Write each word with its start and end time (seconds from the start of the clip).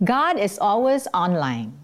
God 0.00 0.40
is 0.40 0.56
always 0.56 1.04
online. 1.12 1.76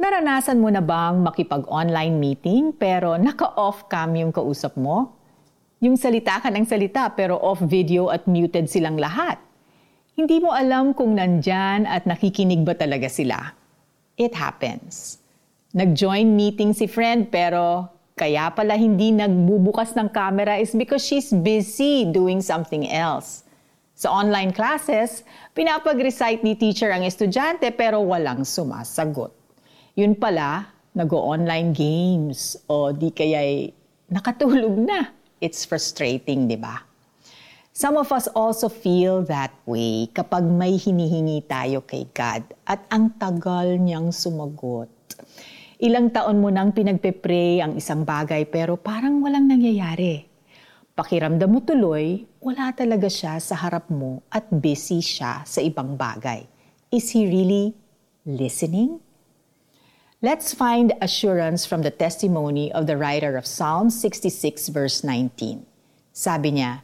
Naranasan 0.00 0.56
mo 0.56 0.72
na 0.72 0.80
bang 0.80 1.20
makipag-online 1.20 2.16
meeting 2.16 2.72
pero 2.72 3.20
naka-off 3.20 3.92
cam 3.92 4.16
yung 4.16 4.32
kausap 4.32 4.72
mo? 4.80 5.20
Yung 5.84 6.00
salita 6.00 6.40
ka 6.40 6.48
ng 6.48 6.64
salita 6.64 7.12
pero 7.12 7.36
off 7.36 7.60
video 7.60 8.08
at 8.08 8.24
muted 8.24 8.72
silang 8.72 8.96
lahat. 8.96 9.36
Hindi 10.16 10.40
mo 10.40 10.56
alam 10.56 10.96
kung 10.96 11.12
nandyan 11.12 11.84
at 11.84 12.08
nakikinig 12.08 12.64
ba 12.64 12.72
talaga 12.72 13.12
sila. 13.12 13.52
It 14.16 14.32
happens. 14.32 15.20
Nag-join 15.76 16.24
meeting 16.24 16.72
si 16.72 16.88
friend 16.88 17.28
pero 17.28 17.84
kaya 18.16 18.48
pala 18.48 18.80
hindi 18.80 19.12
nagbubukas 19.12 19.92
ng 19.92 20.08
camera 20.08 20.56
is 20.56 20.72
because 20.72 21.04
she's 21.04 21.36
busy 21.36 22.08
doing 22.08 22.40
something 22.40 22.88
else. 22.88 23.44
Sa 24.00 24.08
online 24.08 24.48
classes, 24.48 25.28
pinapag-recite 25.52 26.40
ni 26.40 26.56
teacher 26.56 26.88
ang 26.88 27.04
estudyante 27.04 27.68
pero 27.68 28.00
walang 28.00 28.48
sumasagot. 28.48 29.28
Yun 29.92 30.16
pala, 30.16 30.72
nag-online 30.96 31.76
games 31.76 32.56
o 32.64 32.96
di 32.96 33.12
kaya'y 33.12 33.68
nakatulog 34.08 34.72
na. 34.88 35.12
It's 35.44 35.68
frustrating, 35.68 36.48
di 36.48 36.56
ba? 36.56 36.80
Some 37.76 38.00
of 38.00 38.08
us 38.08 38.24
also 38.32 38.72
feel 38.72 39.20
that 39.28 39.52
way 39.68 40.08
kapag 40.16 40.48
may 40.48 40.80
hinihingi 40.80 41.44
tayo 41.44 41.84
kay 41.84 42.08
God 42.16 42.56
at 42.64 42.80
ang 42.88 43.12
tagal 43.20 43.76
niyang 43.76 44.16
sumagot. 44.16 44.88
Ilang 45.76 46.08
taon 46.08 46.40
mo 46.40 46.48
nang 46.48 46.72
pinagpe-pray 46.72 47.60
ang 47.60 47.76
isang 47.76 48.08
bagay 48.08 48.48
pero 48.48 48.80
parang 48.80 49.20
walang 49.20 49.44
nangyayari. 49.44 50.29
Pakiramdam 50.98 51.46
mo 51.46 51.62
tuloy, 51.62 52.26
wala 52.42 52.74
talaga 52.74 53.06
siya 53.06 53.38
sa 53.38 53.54
harap 53.54 53.86
mo 53.94 54.26
at 54.26 54.50
busy 54.50 54.98
siya 54.98 55.46
sa 55.46 55.62
ibang 55.62 55.94
bagay. 55.94 56.42
Is 56.90 57.14
he 57.14 57.30
really 57.30 57.78
listening? 58.26 58.98
Let's 60.18 60.52
find 60.52 60.92
assurance 61.00 61.64
from 61.64 61.86
the 61.86 61.94
testimony 61.94 62.68
of 62.74 62.90
the 62.90 62.98
writer 62.98 63.38
of 63.38 63.46
Psalm 63.46 63.88
66 63.88 64.68
verse 64.74 65.06
19. 65.06 65.64
Sabi 66.10 66.58
niya, 66.58 66.82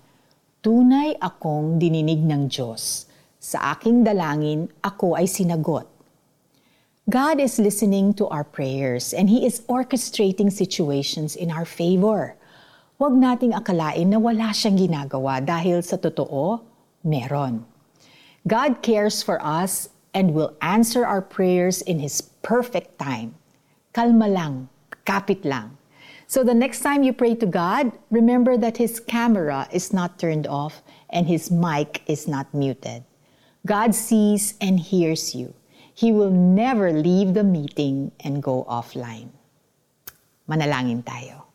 Tunay 0.62 1.18
akong 1.18 1.82
dininig 1.82 2.22
ng 2.22 2.46
Diyos. 2.46 3.10
Sa 3.42 3.74
aking 3.74 4.06
dalangin, 4.06 4.70
ako 4.86 5.18
ay 5.18 5.26
sinagot. 5.26 5.84
God 7.10 7.38
is 7.38 7.58
listening 7.58 8.14
to 8.18 8.26
our 8.30 8.42
prayers 8.42 9.10
and 9.10 9.30
He 9.30 9.46
is 9.46 9.66
orchestrating 9.66 10.50
situations 10.50 11.34
in 11.34 11.50
our 11.50 11.66
favor 11.66 12.38
huwag 12.96 13.12
nating 13.12 13.52
akalain 13.52 14.08
na 14.08 14.16
wala 14.16 14.56
siyang 14.56 14.80
ginagawa 14.80 15.44
dahil 15.44 15.84
sa 15.84 16.00
totoo, 16.00 16.64
meron. 17.04 17.64
God 18.48 18.80
cares 18.80 19.20
for 19.20 19.36
us 19.44 19.92
and 20.16 20.32
will 20.32 20.56
answer 20.64 21.04
our 21.04 21.20
prayers 21.20 21.84
in 21.84 22.00
His 22.00 22.24
perfect 22.40 22.96
time. 22.96 23.36
Kalma 23.92 24.32
lang, 24.32 24.72
kapit 25.04 25.44
lang. 25.44 25.76
So 26.26 26.42
the 26.42 26.56
next 26.56 26.80
time 26.80 27.04
you 27.04 27.12
pray 27.12 27.36
to 27.36 27.46
God, 27.46 27.92
remember 28.10 28.56
that 28.56 28.80
His 28.80 28.98
camera 28.98 29.68
is 29.68 29.92
not 29.92 30.18
turned 30.18 30.46
off 30.48 30.80
and 31.12 31.28
His 31.28 31.52
mic 31.52 32.00
is 32.08 32.26
not 32.26 32.48
muted. 32.56 33.04
God 33.66 33.94
sees 33.94 34.54
and 34.60 34.80
hears 34.80 35.34
you. 35.34 35.52
He 35.92 36.12
will 36.12 36.32
never 36.32 36.92
leave 36.92 37.34
the 37.34 37.44
meeting 37.44 38.12
and 38.20 38.42
go 38.42 38.64
offline. 38.68 39.36
Manalangin 40.48 41.04
tayo. 41.04 41.45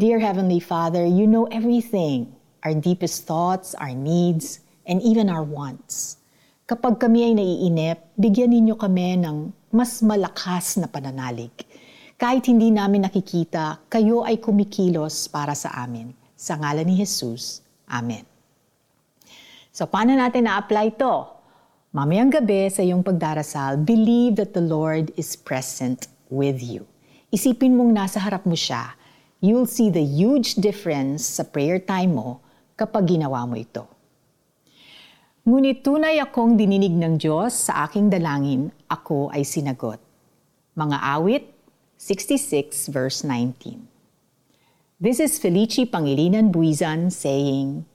Dear 0.00 0.16
Heavenly 0.16 0.64
Father, 0.64 1.04
you 1.04 1.28
know 1.28 1.44
everything, 1.52 2.32
our 2.64 2.72
deepest 2.72 3.28
thoughts, 3.28 3.76
our 3.76 3.92
needs, 3.92 4.64
and 4.88 4.96
even 5.04 5.28
our 5.28 5.44
wants. 5.44 6.16
Kapag 6.64 6.96
kami 6.96 7.28
ay 7.28 7.36
naiinip, 7.36 8.08
bigyan 8.16 8.48
ninyo 8.48 8.80
kami 8.80 9.20
ng 9.20 9.52
mas 9.68 10.00
malakas 10.00 10.80
na 10.80 10.88
pananalig. 10.88 11.52
Kahit 12.16 12.48
hindi 12.48 12.72
namin 12.72 13.04
nakikita, 13.04 13.76
kayo 13.92 14.24
ay 14.24 14.40
kumikilos 14.40 15.28
para 15.28 15.52
sa 15.52 15.68
amin. 15.84 16.16
Sa 16.32 16.56
ngalan 16.56 16.88
ni 16.88 16.96
Jesus, 16.96 17.60
Amen. 17.84 18.24
So, 19.68 19.84
paano 19.84 20.16
natin 20.16 20.48
na-apply 20.48 20.96
to? 20.96 21.28
Mamayang 21.92 22.32
gabi 22.32 22.72
sa 22.72 22.80
iyong 22.80 23.04
pagdarasal, 23.04 23.76
believe 23.84 24.40
that 24.40 24.56
the 24.56 24.64
Lord 24.64 25.12
is 25.20 25.36
present 25.36 26.08
with 26.32 26.64
you. 26.64 26.88
Isipin 27.28 27.76
mong 27.76 27.92
nasa 27.92 28.16
harap 28.16 28.48
mo 28.48 28.56
siya 28.56 28.96
you'll 29.40 29.68
see 29.68 29.88
the 29.88 30.04
huge 30.04 30.60
difference 30.60 31.24
sa 31.24 31.44
prayer 31.44 31.80
time 31.80 32.16
mo 32.16 32.44
kapag 32.76 33.16
ginawa 33.16 33.48
mo 33.48 33.56
ito. 33.56 33.88
Ngunit 35.48 35.80
tunay 35.80 36.20
akong 36.20 36.60
dininig 36.60 36.92
ng 36.92 37.16
Diyos 37.16 37.72
sa 37.72 37.88
aking 37.88 38.12
dalangin, 38.12 38.68
ako 38.92 39.32
ay 39.32 39.40
sinagot. 39.40 39.96
Mga 40.76 40.96
awit 41.16 41.44
66 41.96 42.92
verse 42.92 43.24
19. 43.24 43.88
This 45.00 45.16
is 45.16 45.40
Felici 45.40 45.88
Pangilinan 45.88 46.52
Buizan 46.52 47.08
saying, 47.08 47.88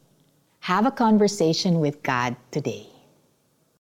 Have 0.65 0.89
a 0.89 0.93
conversation 0.93 1.77
with 1.77 2.01
God 2.01 2.33
today. 2.49 2.94